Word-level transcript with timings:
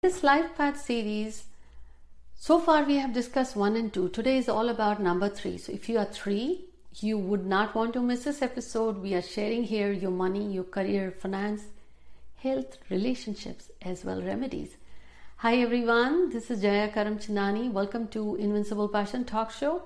This 0.00 0.22
Life 0.22 0.54
Path 0.56 0.80
series, 0.80 1.46
so 2.36 2.60
far 2.60 2.84
we 2.84 2.98
have 2.98 3.12
discussed 3.12 3.56
one 3.56 3.74
and 3.74 3.92
two. 3.92 4.08
Today 4.10 4.38
is 4.38 4.48
all 4.48 4.68
about 4.68 5.02
number 5.02 5.28
three. 5.28 5.58
So 5.58 5.72
if 5.72 5.88
you 5.88 5.98
are 5.98 6.04
three, 6.04 6.66
you 7.00 7.18
would 7.18 7.44
not 7.44 7.74
want 7.74 7.94
to 7.94 8.00
miss 8.00 8.22
this 8.22 8.40
episode. 8.40 8.98
We 8.98 9.14
are 9.14 9.22
sharing 9.22 9.64
here 9.64 9.90
your 9.90 10.12
money, 10.12 10.52
your 10.52 10.62
career, 10.62 11.10
finance, 11.10 11.62
health, 12.36 12.78
relationships, 12.88 13.72
as 13.82 14.04
well 14.04 14.22
remedies. 14.22 14.76
Hi 15.38 15.56
everyone, 15.56 16.30
this 16.30 16.48
is 16.48 16.62
Jaya 16.62 16.92
Karamchandani. 16.92 17.72
Welcome 17.72 18.06
to 18.18 18.36
Invincible 18.36 18.88
Passion 18.88 19.24
Talk 19.24 19.50
Show. 19.50 19.82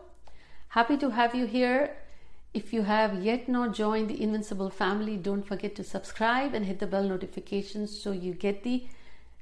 Happy 0.69 0.99
to 0.99 1.09
have 1.09 1.35
you 1.35 1.47
here. 1.47 1.97
If 2.53 2.75
you 2.75 2.83
have 2.83 3.23
yet 3.23 3.49
not 3.49 3.73
joined 3.73 4.11
the 4.11 4.23
Invincible 4.23 4.69
family, 4.69 5.17
don't 5.17 5.47
forget 5.47 5.75
to 5.77 5.83
subscribe 5.83 6.53
and 6.53 6.67
hit 6.67 6.81
the 6.81 6.87
bell 6.87 7.05
notifications 7.05 7.99
so 7.99 8.13
you 8.13 8.35
get 8.35 8.63
the 8.63 8.85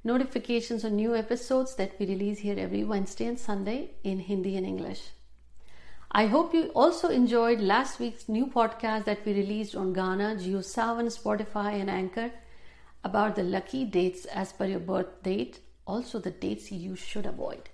notifications 0.02 0.84
on 0.84 0.96
new 0.96 1.14
episodes 1.14 1.74
that 1.76 1.98
we 1.98 2.06
release 2.06 2.38
here 2.38 2.58
every 2.58 2.84
Wednesday 2.84 3.26
and 3.26 3.38
Sunday 3.38 3.90
in 4.02 4.20
Hindi 4.20 4.56
and 4.56 4.66
English. 4.66 5.10
I 6.12 6.26
hope 6.26 6.54
you 6.54 6.70
also 6.74 7.08
enjoyed 7.08 7.60
last 7.60 8.00
week's 8.00 8.28
new 8.28 8.46
podcast 8.46 9.04
that 9.04 9.24
we 9.24 9.32
released 9.32 9.76
on 9.76 9.94
Gaana, 9.94 10.36
JioSaavn, 10.36 11.06
Spotify, 11.16 11.80
and 11.80 11.88
Anchor 11.88 12.32
about 13.04 13.36
the 13.36 13.42
lucky 13.42 13.84
dates 13.84 14.24
as 14.24 14.52
per 14.52 14.64
your 14.64 14.80
birth 14.80 15.22
date, 15.22 15.60
also 15.86 16.18
the 16.18 16.30
dates 16.30 16.72
you 16.72 16.96
should 16.96 17.26
avoid. 17.26 17.68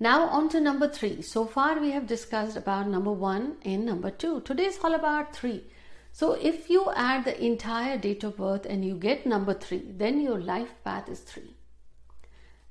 Now 0.00 0.28
on 0.28 0.48
to 0.50 0.60
number 0.60 0.88
three. 0.88 1.22
So 1.22 1.44
far 1.44 1.80
we 1.80 1.90
have 1.90 2.06
discussed 2.06 2.56
about 2.56 2.88
number 2.88 3.12
one 3.12 3.56
and 3.64 3.84
number 3.84 4.10
two. 4.10 4.40
Today 4.40 4.66
is 4.66 4.78
all 4.82 4.94
about 4.94 5.34
three. 5.34 5.64
So 6.12 6.32
if 6.32 6.68
you 6.68 6.90
add 6.94 7.24
the 7.24 7.44
entire 7.44 7.96
date 7.98 8.24
of 8.24 8.36
birth 8.36 8.66
and 8.66 8.84
you 8.84 8.94
get 8.94 9.26
number 9.26 9.54
3, 9.54 9.92
then 9.96 10.20
your 10.20 10.40
life 10.40 10.74
path 10.84 11.08
is 11.08 11.20
3. 11.20 11.54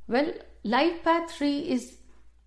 Well, 0.08 0.34
life 0.64 1.04
path 1.04 1.32
3 1.32 1.60
is, 1.60 1.98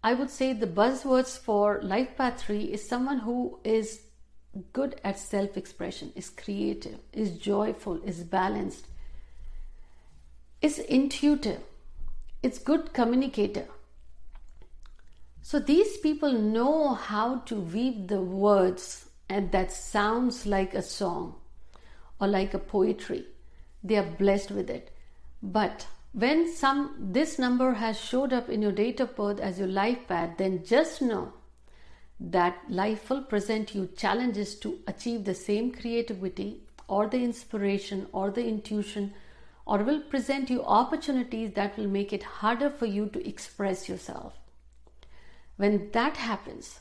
I 0.03 0.15
would 0.15 0.31
say, 0.31 0.53
the 0.53 0.67
buzzwords 0.67 1.39
for 1.39 1.81
life 1.83 2.17
path 2.17 2.43
3 2.43 2.65
is 2.65 2.89
someone 2.89 3.21
who 3.21 3.59
is 3.65 4.03
good 4.73 5.01
at 5.05 5.19
self 5.19 5.57
expression, 5.57 6.13
is 6.17 6.31
creative, 6.31 6.99
is 7.13 7.39
joyful, 7.39 8.03
is 8.03 8.25
balanced, 8.25 8.87
is 10.61 10.79
intuitive, 10.79 11.61
is 12.43 12.59
good 12.59 12.93
communicator. 12.93 13.67
So 15.43 15.59
these 15.59 15.97
people 15.99 16.33
know 16.33 16.95
how 16.95 17.39
to 17.47 17.57
weave 17.57 18.09
the 18.09 18.21
words 18.21 19.07
and 19.31 19.53
that 19.53 19.71
sounds 19.73 20.45
like 20.45 20.75
a 20.75 20.83
song 20.83 21.37
or 22.21 22.27
like 22.27 22.53
a 22.53 22.59
poetry. 22.59 23.25
They 23.83 23.97
are 23.97 24.17
blessed 24.19 24.51
with 24.51 24.69
it. 24.69 24.91
But 25.43 25.87
when 26.13 26.53
some 26.53 26.97
this 26.99 27.39
number 27.39 27.75
has 27.75 27.99
showed 27.99 28.33
up 28.33 28.49
in 28.49 28.61
your 28.61 28.73
date 28.73 28.99
of 28.99 29.15
birth 29.15 29.39
as 29.39 29.61
your 29.61 29.69
life 29.69 30.09
path 30.09 30.31
then 30.39 30.65
just 30.65 31.01
know 31.01 31.33
that 32.19 32.59
life 32.69 33.09
will 33.09 33.23
present 33.23 33.75
you 33.75 33.89
challenges 33.97 34.57
to 34.57 34.81
achieve 34.89 35.25
the 35.25 35.35
same 35.35 35.71
creativity 35.73 36.65
or 36.89 37.07
the 37.07 37.23
inspiration 37.23 38.07
or 38.13 38.31
the 38.31 38.45
intuition 38.45 39.15
or 39.65 39.79
will 39.85 40.01
present 40.01 40.51
you 40.51 40.63
opportunities 40.65 41.53
that 41.53 41.79
will 41.79 41.87
make 41.87 42.13
it 42.13 42.31
harder 42.41 42.69
for 42.69 42.87
you 42.87 43.07
to 43.07 43.27
express 43.27 43.89
yourself. 43.89 44.35
When 45.57 45.91
that 45.93 46.17
happens 46.17 46.81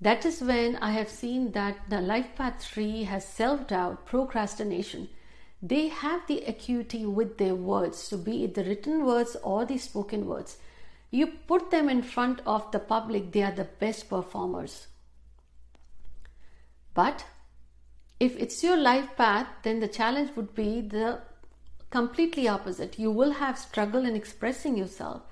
that 0.00 0.24
is 0.24 0.40
when 0.40 0.76
I 0.76 0.92
have 0.92 1.08
seen 1.08 1.52
that 1.52 1.76
the 1.88 2.00
life 2.00 2.34
path 2.36 2.62
3 2.62 3.04
has 3.04 3.26
self 3.26 3.66
doubt, 3.66 4.06
procrastination. 4.06 5.08
They 5.60 5.88
have 5.88 6.26
the 6.28 6.42
acuity 6.42 7.04
with 7.04 7.38
their 7.38 7.56
words, 7.56 7.98
so 7.98 8.16
be 8.16 8.44
it 8.44 8.54
the 8.54 8.62
written 8.62 9.04
words 9.04 9.36
or 9.42 9.64
the 9.64 9.78
spoken 9.78 10.26
words. 10.26 10.58
You 11.10 11.26
put 11.26 11.70
them 11.70 11.88
in 11.88 12.02
front 12.02 12.40
of 12.46 12.70
the 12.70 12.78
public, 12.78 13.32
they 13.32 13.42
are 13.42 13.52
the 13.52 13.64
best 13.64 14.08
performers. 14.08 14.86
But 16.94 17.24
if 18.20 18.36
it's 18.36 18.62
your 18.62 18.76
life 18.76 19.16
path, 19.16 19.48
then 19.62 19.80
the 19.80 19.88
challenge 19.88 20.30
would 20.36 20.54
be 20.54 20.80
the 20.80 21.20
completely 21.90 22.46
opposite. 22.46 22.98
You 22.98 23.10
will 23.10 23.32
have 23.32 23.58
struggle 23.58 24.04
in 24.04 24.14
expressing 24.14 24.76
yourself. 24.76 25.22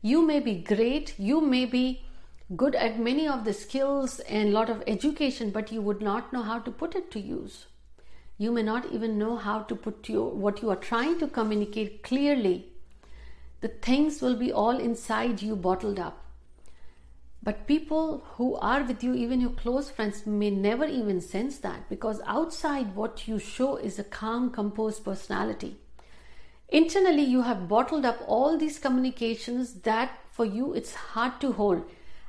You 0.00 0.22
may 0.22 0.40
be 0.40 0.54
great, 0.54 1.18
you 1.18 1.40
may 1.40 1.66
be 1.66 2.05
good 2.54 2.76
at 2.76 3.00
many 3.00 3.26
of 3.26 3.44
the 3.44 3.52
skills 3.52 4.20
and 4.20 4.52
lot 4.52 4.70
of 4.70 4.82
education 4.86 5.50
but 5.50 5.72
you 5.72 5.82
would 5.82 6.00
not 6.00 6.32
know 6.32 6.42
how 6.42 6.60
to 6.60 6.70
put 6.70 6.94
it 6.94 7.10
to 7.10 7.20
use. 7.20 7.66
You 8.38 8.52
may 8.52 8.62
not 8.62 8.92
even 8.92 9.18
know 9.18 9.36
how 9.36 9.62
to 9.62 9.74
put 9.74 10.08
your 10.08 10.30
what 10.30 10.62
you 10.62 10.70
are 10.70 10.76
trying 10.76 11.18
to 11.18 11.26
communicate 11.26 12.02
clearly. 12.02 12.66
The 13.62 13.68
things 13.68 14.20
will 14.22 14.36
be 14.36 14.52
all 14.52 14.78
inside 14.78 15.42
you 15.42 15.56
bottled 15.56 15.98
up. 15.98 16.22
But 17.42 17.66
people 17.66 18.24
who 18.34 18.54
are 18.56 18.82
with 18.82 19.02
you 19.02 19.14
even 19.14 19.40
your 19.40 19.50
close 19.50 19.90
friends 19.90 20.26
may 20.26 20.50
never 20.50 20.84
even 20.84 21.20
sense 21.20 21.58
that 21.58 21.88
because 21.88 22.20
outside 22.26 22.94
what 22.94 23.26
you 23.26 23.38
show 23.38 23.76
is 23.76 23.98
a 23.98 24.04
calm 24.04 24.50
composed 24.50 25.04
personality. 25.04 25.76
Internally 26.68 27.22
you 27.22 27.42
have 27.42 27.68
bottled 27.68 28.04
up 28.04 28.18
all 28.26 28.56
these 28.56 28.78
communications 28.78 29.74
that 29.82 30.18
for 30.30 30.44
you 30.44 30.74
it's 30.74 30.94
hard 30.94 31.40
to 31.40 31.52
hold 31.52 31.84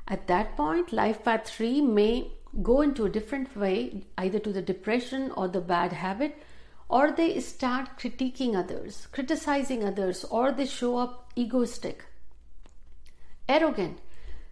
at 0.08 0.28
that 0.28 0.56
point, 0.56 0.94
life 0.94 1.24
path 1.24 1.48
3 1.48 1.82
may 1.82 2.32
go 2.62 2.82
into 2.82 3.06
a 3.06 3.10
different 3.10 3.56
way, 3.56 4.06
either 4.18 4.40
to 4.40 4.54
the 4.54 4.62
depression 4.62 5.32
or 5.32 5.48
the 5.50 5.60
bad 5.60 5.92
habit, 5.92 6.42
or 6.88 7.12
they 7.12 7.40
start 7.42 8.00
critiquing 8.00 8.56
others, 8.56 9.08
criticizing 9.12 9.84
others, 9.84 10.24
or 10.24 10.54
they 10.54 10.66
show 10.66 10.98
up 10.98 11.32
egoistic, 11.36 12.06
arrogant. 13.50 14.00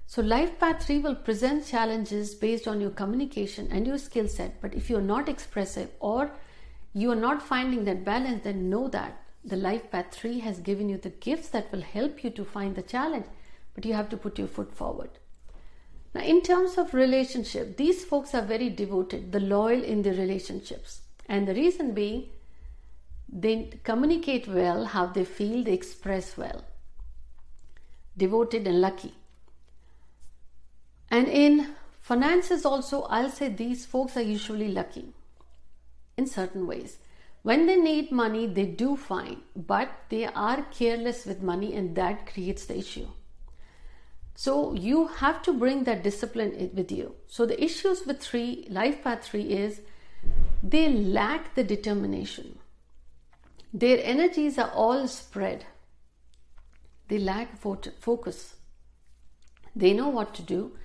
So, 0.07 0.21
life 0.21 0.59
path 0.59 0.85
3 0.85 0.99
will 0.99 1.15
present 1.15 1.65
challenges 1.65 2.35
based 2.35 2.67
on 2.67 2.81
your 2.81 2.91
communication 2.91 3.69
and 3.71 3.87
your 3.87 3.97
skill 3.97 4.27
set. 4.27 4.61
But 4.61 4.75
if 4.75 4.89
you're 4.89 5.01
not 5.01 5.29
expressive 5.29 5.89
or 5.99 6.31
you 6.93 7.11
are 7.11 7.15
not 7.15 7.41
finding 7.41 7.85
that 7.85 8.03
balance, 8.03 8.43
then 8.43 8.69
know 8.69 8.89
that 8.89 9.21
the 9.43 9.55
life 9.55 9.89
path 9.89 10.11
3 10.11 10.39
has 10.39 10.59
given 10.59 10.89
you 10.89 10.97
the 10.97 11.09
gifts 11.09 11.49
that 11.49 11.71
will 11.71 11.81
help 11.81 12.23
you 12.23 12.29
to 12.31 12.43
find 12.43 12.75
the 12.75 12.83
challenge. 12.83 13.25
But 13.73 13.85
you 13.85 13.93
have 13.93 14.09
to 14.09 14.17
put 14.17 14.37
your 14.37 14.47
foot 14.47 14.75
forward. 14.75 15.11
Now, 16.15 16.21
in 16.21 16.41
terms 16.41 16.77
of 16.77 16.93
relationship, 16.93 17.75
these 17.75 18.05
folks 18.05 18.33
are 18.33 18.41
very 18.41 18.69
devoted, 18.69 19.33
the 19.33 19.41
loyal 19.41 19.83
in 19.83 20.01
their 20.01 20.13
relationships. 20.13 21.01
And 21.27 21.45
the 21.45 21.53
reason 21.53 21.93
being, 21.93 22.29
they 23.27 23.77
communicate 23.83 24.47
well 24.47 24.85
how 24.85 25.07
they 25.07 25.25
feel, 25.25 25.61
they 25.65 25.73
express 25.73 26.37
well. 26.37 26.63
Devoted 28.15 28.65
and 28.65 28.79
lucky. 28.79 29.13
And 31.11 31.27
in 31.27 31.75
finances, 31.99 32.65
also, 32.65 33.01
I'll 33.03 33.29
say 33.29 33.49
these 33.49 33.85
folks 33.85 34.15
are 34.15 34.21
usually 34.21 34.69
lucky 34.69 35.09
in 36.15 36.27
certain 36.27 36.65
ways. 36.65 36.97
When 37.43 37.65
they 37.65 37.75
need 37.75 38.13
money, 38.13 38.47
they 38.47 38.67
do 38.67 38.95
fine, 38.95 39.41
but 39.53 39.89
they 40.07 40.27
are 40.27 40.61
careless 40.71 41.25
with 41.25 41.43
money, 41.43 41.75
and 41.75 41.93
that 41.97 42.31
creates 42.31 42.67
the 42.67 42.77
issue. 42.77 43.07
So 44.35 44.73
you 44.73 45.07
have 45.07 45.41
to 45.43 45.53
bring 45.53 45.85
that 45.85 46.03
discipline 46.03 46.71
with 46.73 46.91
you. 46.91 47.15
So 47.25 47.45
the 47.45 47.63
issues 47.63 48.05
with 48.05 48.19
three, 48.19 48.67
life 48.69 49.01
path 49.01 49.23
three 49.23 49.43
is 49.43 49.81
they 50.61 50.89
lack 50.89 51.55
the 51.55 51.63
determination. 51.63 52.59
Their 53.73 53.99
energies 54.03 54.57
are 54.57 54.71
all 54.71 55.07
spread. 55.07 55.65
They 57.07 57.17
lack 57.17 57.57
focus. 57.57 58.55
They 59.75 59.93
know 59.93 60.09
what 60.09 60.33
to 60.35 60.41
do. 60.41 60.77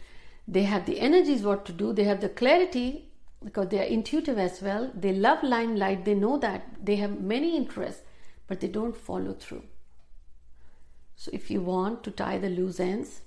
They 0.46 0.64
have 0.64 0.86
the 0.86 1.00
energies 1.00 1.42
what 1.42 1.64
to 1.66 1.72
do. 1.72 1.92
They 1.92 2.04
have 2.04 2.20
the 2.20 2.28
clarity 2.28 3.08
because 3.42 3.68
they 3.68 3.80
are 3.80 3.84
intuitive 3.84 4.38
as 4.38 4.60
well. 4.60 4.92
They 4.94 5.12
love 5.12 5.42
limelight. 5.42 6.04
They 6.04 6.14
know 6.14 6.38
that. 6.38 6.84
They 6.84 6.96
have 6.96 7.20
many 7.20 7.56
interests, 7.56 8.02
but 8.46 8.60
they 8.60 8.68
don't 8.68 8.96
follow 8.96 9.32
through. 9.32 9.64
So 11.16 11.30
if 11.32 11.50
you 11.50 11.60
want 11.60 12.04
to 12.04 12.10
tie 12.10 12.38
the 12.38 12.48
loose 12.48 12.80
ends, 12.80 13.22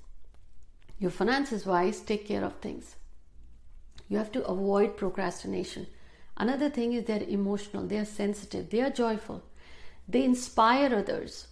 your 0.99 1.11
finances 1.11 1.65
wise, 1.65 1.99
take 1.99 2.27
care 2.27 2.43
of 2.43 2.55
things. 2.57 2.95
You 4.07 4.17
have 4.17 4.31
to 4.33 4.45
avoid 4.45 4.97
procrastination. 4.97 5.87
Another 6.37 6.69
thing 6.69 6.93
is 6.93 7.05
they're 7.05 7.23
emotional, 7.23 7.85
they 7.85 7.97
are 7.97 8.05
sensitive, 8.05 8.69
they 8.69 8.81
are 8.81 8.89
joyful, 8.89 9.43
they 10.07 10.23
inspire 10.23 10.95
others. 10.95 11.47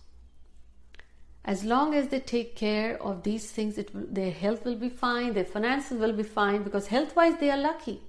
As 1.44 1.64
long 1.64 1.94
as 1.96 2.10
they 2.10 2.20
take 2.20 2.56
care 2.56 3.02
of 3.02 3.24
these 3.24 3.50
things, 3.52 3.80
their 3.94 4.32
health 4.32 4.64
will 4.64 4.76
be 4.76 4.90
fine, 4.90 5.34
their 5.34 5.46
finances 5.46 6.00
will 6.00 6.14
be 6.14 6.24
fine 6.24 6.64
because 6.64 6.88
health 6.88 7.16
wise 7.16 7.40
they 7.40 7.50
are 7.50 7.58
lucky. 7.58 8.02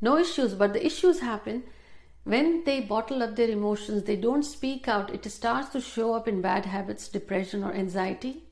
No 0.00 0.16
issues, 0.16 0.54
but 0.54 0.72
the 0.72 0.84
issues 0.84 1.20
happen 1.20 1.64
when 2.24 2.64
they 2.64 2.80
bottle 2.80 3.22
up 3.22 3.36
their 3.36 3.48
emotions, 3.48 4.04
they 4.04 4.16
don't 4.16 4.42
speak 4.42 4.86
out, 4.86 5.12
it 5.12 5.24
starts 5.30 5.70
to 5.70 5.80
show 5.80 6.14
up 6.14 6.28
in 6.28 6.42
bad 6.42 6.66
habits, 6.66 7.08
depression, 7.08 7.64
or 7.64 7.72
anxiety 7.72 8.47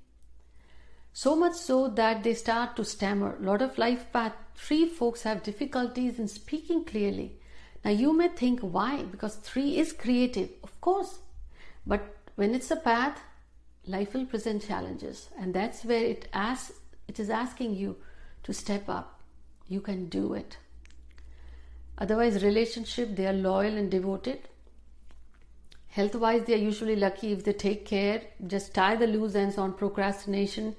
so 1.18 1.34
much 1.34 1.54
so 1.54 1.88
that 1.88 2.22
they 2.22 2.34
start 2.34 2.76
to 2.76 2.84
stammer. 2.84 3.36
A 3.36 3.42
lot 3.42 3.62
of 3.62 3.78
life 3.78 4.04
path 4.12 4.34
three 4.54 4.86
folks 4.86 5.22
have 5.22 5.42
difficulties 5.42 6.18
in 6.18 6.28
speaking 6.28 6.84
clearly. 6.84 7.38
Now 7.82 7.92
you 7.92 8.12
may 8.12 8.28
think 8.28 8.60
why? 8.60 9.02
Because 9.04 9.36
three 9.36 9.78
is 9.78 9.94
creative, 9.94 10.50
of 10.62 10.78
course. 10.82 11.20
But 11.86 12.02
when 12.34 12.54
it's 12.54 12.70
a 12.70 12.76
path, 12.76 13.18
life 13.86 14.12
will 14.12 14.26
present 14.26 14.66
challenges, 14.66 15.30
and 15.38 15.54
that's 15.54 15.86
where 15.86 16.04
it 16.04 16.28
asks, 16.34 16.72
it 17.08 17.18
is 17.18 17.30
asking 17.30 17.76
you 17.76 17.96
to 18.42 18.52
step 18.52 18.86
up. 18.86 19.18
You 19.68 19.80
can 19.80 20.10
do 20.10 20.34
it. 20.34 20.58
Otherwise, 21.96 22.44
relationship 22.44 23.16
they 23.16 23.26
are 23.26 23.32
loyal 23.32 23.78
and 23.78 23.90
devoted. 23.90 24.40
Health 25.88 26.16
wise, 26.16 26.44
they 26.44 26.52
are 26.52 26.68
usually 26.72 26.96
lucky 26.96 27.32
if 27.32 27.42
they 27.42 27.54
take 27.54 27.86
care, 27.86 28.20
just 28.46 28.74
tie 28.74 28.96
the 28.96 29.06
loose 29.06 29.34
ends 29.34 29.56
on 29.56 29.72
procrastination. 29.72 30.76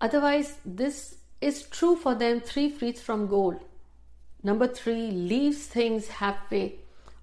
Otherwise, 0.00 0.58
this 0.64 1.16
is 1.40 1.62
true 1.64 1.96
for 1.96 2.14
them 2.14 2.40
three 2.40 2.70
feet 2.70 2.98
from 2.98 3.26
goal. 3.26 3.60
Number 4.42 4.66
three, 4.66 5.10
leaves 5.10 5.66
things 5.66 6.08
halfway 6.08 6.76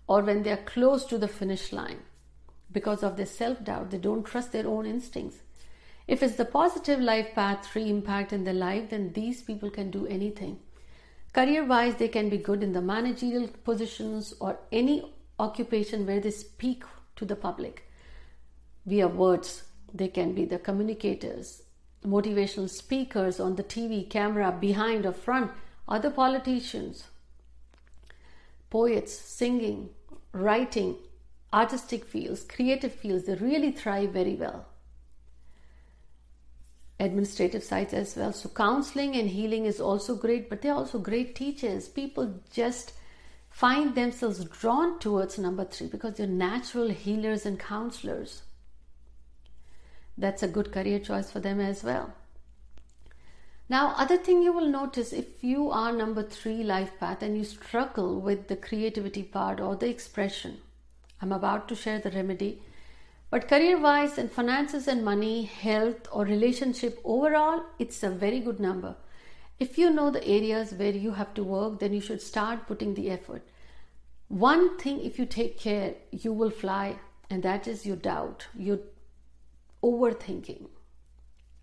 or 0.07 0.21
when 0.21 0.44
they 0.44 0.51
are 0.51 0.63
close 0.74 1.06
to 1.06 1.18
the 1.18 1.27
finish 1.27 1.74
line 1.74 2.00
because 2.71 3.03
of 3.03 3.18
their 3.18 3.25
self 3.25 3.63
doubt. 3.63 3.91
They 3.91 3.97
don't 3.97 4.24
trust 4.24 4.51
their 4.51 4.68
own 4.68 4.85
instincts. 4.85 5.38
If 6.07 6.24
it's 6.24 6.35
the 6.35 6.45
positive 6.45 7.00
life 7.00 7.33
path, 7.35 7.65
three 7.65 7.89
impact 7.89 8.31
in 8.31 8.44
their 8.44 8.53
life, 8.53 8.91
then 8.91 9.12
these 9.13 9.41
people 9.41 9.69
can 9.69 9.91
do 9.91 10.07
anything. 10.07 10.59
Career 11.33 11.65
wise, 11.65 11.95
they 11.95 12.07
can 12.07 12.30
be 12.30 12.38
good 12.38 12.63
in 12.63 12.71
the 12.71 12.81
managerial 12.81 13.47
positions 13.63 14.33
or 14.39 14.57
any 14.71 15.13
occupation 15.38 16.06
where 16.06 16.19
they 16.19 16.31
speak 16.31 16.83
to 17.18 17.25
the 17.25 17.35
public 17.35 17.83
via 18.85 19.07
words. 19.07 19.63
They 19.94 20.07
can 20.07 20.33
be 20.33 20.45
the 20.45 20.59
communicators, 20.59 21.63
motivational 22.07 22.69
speakers 22.69 23.39
on 23.39 23.56
the 23.56 23.63
TV, 23.63 24.09
camera, 24.09 24.51
behind 24.51 25.06
or 25.06 25.12
front, 25.12 25.51
other 25.88 26.09
politicians, 26.09 27.06
poets, 28.69 29.13
singing, 29.13 29.89
writing, 30.31 30.95
artistic 31.54 32.06
fields, 32.06 32.44
creative 32.44 32.94
fields, 32.94 33.25
they 33.25 33.36
really 33.36 33.71
thrive 33.71 34.12
very 34.12 34.36
well. 34.36 34.65
Administrative 37.00 37.63
sides 37.63 37.94
as 37.94 38.15
well. 38.15 38.33
So, 38.33 38.50
counseling 38.50 39.15
and 39.15 39.30
healing 39.30 39.65
is 39.65 39.80
also 39.80 40.15
great, 40.15 40.50
but 40.50 40.62
they're 40.62 40.74
also 40.74 40.98
great 40.98 41.36
teachers. 41.36 41.88
People 41.88 42.42
just 42.51 42.94
find 43.50 43.94
themselves 43.94 44.44
drawn 44.45 45.00
towards 45.00 45.38
number 45.38 45.63
three 45.63 45.88
because 45.88 46.15
they're 46.15 46.27
natural 46.27 46.89
healers 46.89 47.45
and 47.45 47.59
counselors. 47.59 48.42
That's 50.17 50.43
a 50.43 50.47
good 50.47 50.71
career 50.71 50.99
choice 50.99 51.29
for 51.29 51.39
them 51.39 51.59
as 51.59 51.83
well. 51.83 52.13
Now, 53.69 53.93
other 53.97 54.17
thing 54.17 54.41
you 54.41 54.53
will 54.53 54.67
notice 54.67 55.11
if 55.11 55.43
you 55.43 55.69
are 55.71 55.91
number 55.91 56.23
three 56.23 56.63
life 56.63 56.91
path 56.99 57.21
and 57.21 57.37
you 57.37 57.43
struggle 57.43 58.21
with 58.21 58.47
the 58.47 58.55
creativity 58.55 59.23
part 59.23 59.59
or 59.59 59.75
the 59.75 59.89
expression, 59.89 60.59
I'm 61.21 61.33
about 61.33 61.67
to 61.67 61.75
share 61.75 61.99
the 61.99 62.11
remedy. 62.11 62.61
But 63.29 63.49
career 63.49 63.77
wise 63.77 64.17
and 64.17 64.31
finances 64.31 64.87
and 64.87 65.03
money, 65.03 65.43
health 65.43 66.07
or 66.13 66.23
relationship 66.23 67.01
overall, 67.03 67.63
it's 67.77 68.01
a 68.03 68.09
very 68.09 68.39
good 68.39 68.59
number. 68.59 68.95
If 69.59 69.77
you 69.77 69.89
know 69.89 70.11
the 70.11 70.25
areas 70.25 70.71
where 70.71 70.91
you 70.91 71.11
have 71.11 71.33
to 71.33 71.43
work, 71.43 71.79
then 71.79 71.91
you 71.91 71.99
should 71.99 72.21
start 72.21 72.67
putting 72.67 72.93
the 72.93 73.09
effort. 73.09 73.41
One 74.29 74.77
thing, 74.77 75.01
if 75.01 75.19
you 75.19 75.25
take 75.25 75.59
care, 75.59 75.95
you 76.11 76.31
will 76.31 76.51
fly, 76.51 76.99
and 77.29 77.43
that 77.43 77.67
is 77.67 77.85
your 77.85 77.95
doubt, 77.97 78.47
your 78.57 78.79
overthinking. 79.87 80.67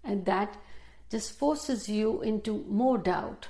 And 0.02 0.24
that 0.26 0.56
just 1.10 1.38
forces 1.38 1.88
you 1.88 2.22
into 2.22 2.64
more 2.68 2.98
doubt. 2.98 3.48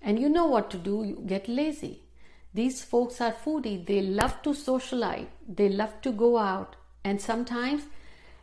And 0.00 0.18
you 0.18 0.28
know 0.28 0.46
what 0.46 0.70
to 0.70 0.78
do, 0.78 1.04
you 1.04 1.22
get 1.26 1.48
lazy. 1.48 2.02
These 2.54 2.82
folks 2.84 3.20
are 3.20 3.32
foodie, 3.32 3.86
they 3.86 4.02
love 4.02 4.42
to 4.42 4.52
socialize, 4.52 5.26
they 5.48 5.68
love 5.68 6.00
to 6.02 6.12
go 6.12 6.36
out, 6.36 6.76
and 7.02 7.20
sometimes 7.20 7.84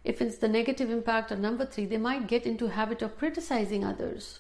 if 0.04 0.22
it's 0.22 0.38
the 0.38 0.48
negative 0.48 0.90
impact 0.90 1.32
of 1.32 1.40
number 1.40 1.66
three, 1.66 1.86
they 1.86 1.98
might 1.98 2.28
get 2.28 2.46
into 2.46 2.68
habit 2.68 3.02
of 3.02 3.18
criticizing 3.18 3.84
others 3.84 4.40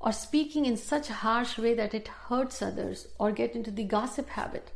or 0.00 0.12
speaking 0.12 0.66
in 0.66 0.76
such 0.76 1.08
a 1.08 1.14
harsh 1.24 1.56
way 1.56 1.72
that 1.74 1.94
it 1.94 2.08
hurts 2.08 2.60
others 2.60 3.06
or 3.18 3.30
get 3.30 3.54
into 3.54 3.70
the 3.70 3.84
gossip 3.84 4.28
habit. 4.30 4.72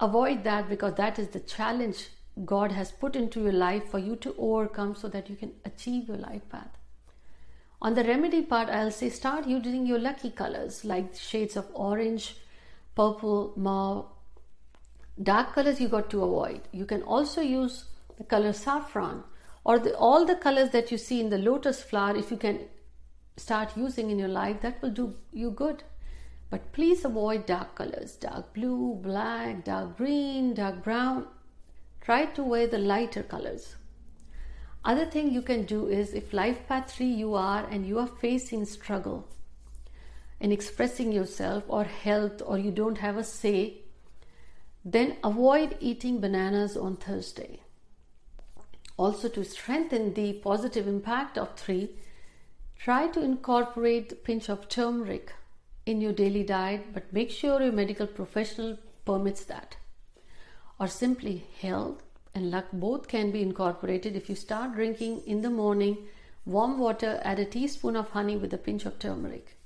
Avoid 0.00 0.44
that 0.44 0.68
because 0.68 0.94
that 0.94 1.18
is 1.18 1.28
the 1.28 1.40
challenge 1.40 2.08
God 2.44 2.72
has 2.72 2.92
put 2.92 3.16
into 3.16 3.42
your 3.42 3.52
life 3.52 3.90
for 3.90 3.98
you 3.98 4.16
to 4.16 4.34
overcome 4.38 4.94
so 4.94 5.08
that 5.08 5.28
you 5.28 5.36
can 5.36 5.52
achieve 5.64 6.08
your 6.08 6.16
life 6.16 6.48
path. 6.48 6.78
On 7.82 7.94
the 7.94 8.04
remedy 8.04 8.42
part, 8.42 8.68
I'll 8.68 8.90
say 8.90 9.08
start 9.08 9.46
using 9.46 9.86
your 9.86 9.98
lucky 9.98 10.30
colors 10.30 10.84
like 10.84 11.14
shades 11.14 11.56
of 11.56 11.66
orange, 11.74 12.36
purple, 12.94 13.52
mauve. 13.56 14.06
Dark 15.22 15.54
colors 15.54 15.80
you 15.80 15.88
got 15.88 16.10
to 16.10 16.22
avoid. 16.22 16.62
You 16.72 16.84
can 16.84 17.02
also 17.02 17.40
use 17.40 17.86
the 18.16 18.24
color 18.24 18.52
saffron 18.52 19.24
or 19.64 19.78
the, 19.78 19.96
all 19.96 20.24
the 20.24 20.34
colors 20.34 20.70
that 20.70 20.90
you 20.90 20.98
see 20.98 21.20
in 21.20 21.30
the 21.30 21.38
lotus 21.38 21.82
flower. 21.82 22.16
If 22.16 22.30
you 22.30 22.36
can 22.36 22.60
start 23.36 23.76
using 23.76 24.10
in 24.10 24.18
your 24.18 24.28
life, 24.28 24.60
that 24.60 24.80
will 24.82 24.90
do 24.90 25.14
you 25.32 25.50
good. 25.50 25.82
But 26.50 26.72
please 26.72 27.04
avoid 27.04 27.46
dark 27.46 27.76
colors 27.76 28.16
dark 28.16 28.52
blue, 28.52 28.98
black, 29.02 29.64
dark 29.64 29.96
green, 29.96 30.54
dark 30.54 30.82
brown. 30.82 31.26
Try 32.00 32.26
to 32.26 32.42
wear 32.42 32.66
the 32.66 32.78
lighter 32.78 33.22
colors. 33.22 33.76
Other 34.84 35.04
thing 35.04 35.30
you 35.30 35.42
can 35.42 35.64
do 35.64 35.86
is 35.88 36.14
if 36.14 36.32
life 36.32 36.66
path 36.66 36.90
3 36.90 37.06
you 37.06 37.34
are 37.34 37.66
and 37.70 37.86
you 37.86 37.98
are 37.98 38.06
facing 38.06 38.64
struggle 38.64 39.28
in 40.40 40.50
expressing 40.52 41.12
yourself 41.12 41.64
or 41.68 41.84
health 41.84 42.40
or 42.44 42.58
you 42.58 42.70
don't 42.70 42.98
have 42.98 43.18
a 43.18 43.24
say, 43.24 43.82
then 44.84 45.16
avoid 45.22 45.76
eating 45.80 46.20
bananas 46.20 46.76
on 46.76 46.96
Thursday. 46.96 47.60
Also, 48.96 49.28
to 49.28 49.44
strengthen 49.44 50.14
the 50.14 50.32
positive 50.34 50.88
impact 50.88 51.36
of 51.36 51.54
three, 51.56 51.90
try 52.78 53.06
to 53.08 53.22
incorporate 53.22 54.12
a 54.12 54.16
pinch 54.16 54.48
of 54.48 54.68
turmeric 54.68 55.32
in 55.84 56.00
your 56.00 56.12
daily 56.12 56.42
diet, 56.42 56.86
but 56.94 57.12
make 57.12 57.30
sure 57.30 57.62
your 57.62 57.72
medical 57.72 58.06
professional 58.06 58.78
permits 59.04 59.44
that. 59.44 59.76
Or 60.80 60.88
simply 60.88 61.44
health 61.60 62.02
and 62.34 62.50
luck 62.50 62.68
both 62.72 63.06
can 63.06 63.30
be 63.30 63.42
incorporated 63.42 64.16
if 64.16 64.30
you 64.30 64.34
start 64.34 64.74
drinking 64.74 65.20
in 65.26 65.42
the 65.42 65.50
morning 65.50 65.98
warm 66.46 66.78
water, 66.78 67.20
add 67.22 67.38
a 67.38 67.44
teaspoon 67.44 67.96
of 67.96 68.08
honey 68.10 68.36
with 68.36 68.54
a 68.54 68.58
pinch 68.58 68.86
of 68.86 68.98
turmeric. 68.98 69.58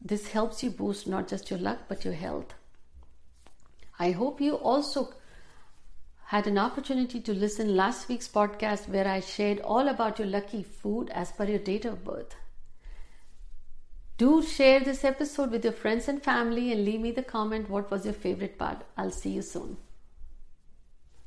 This 0.00 0.28
helps 0.28 0.62
you 0.62 0.70
boost 0.70 1.06
not 1.06 1.26
just 1.26 1.50
your 1.50 1.58
luck 1.58 1.78
but 1.88 2.04
your 2.04 2.12
health. 2.14 2.52
I 3.98 4.10
hope 4.10 4.42
you 4.42 4.56
also 4.56 5.14
had 6.26 6.46
an 6.46 6.58
opportunity 6.58 7.20
to 7.20 7.32
listen 7.32 7.74
last 7.74 8.08
week's 8.08 8.28
podcast 8.28 8.88
where 8.88 9.08
I 9.08 9.20
shared 9.20 9.60
all 9.60 9.88
about 9.88 10.18
your 10.18 10.28
lucky 10.28 10.62
food 10.62 11.08
as 11.10 11.32
per 11.32 11.44
your 11.44 11.58
date 11.58 11.86
of 11.86 12.04
birth. 12.04 12.36
Do 14.18 14.42
share 14.42 14.80
this 14.80 15.02
episode 15.02 15.50
with 15.50 15.64
your 15.64 15.72
friends 15.72 16.08
and 16.08 16.22
family 16.22 16.72
and 16.72 16.84
leave 16.84 17.00
me 17.00 17.10
the 17.10 17.22
comment 17.22 17.70
what 17.70 17.90
was 17.90 18.04
your 18.04 18.14
favorite 18.14 18.58
part. 18.58 18.84
I'll 18.98 19.10
see 19.10 19.30
you 19.30 19.42
soon. 19.42 19.78